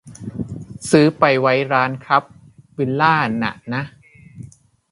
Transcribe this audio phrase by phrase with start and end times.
[0.89, 2.23] ซื้อไปไว้ร้านครับ
[2.77, 3.83] วิลล่าน่ะนะ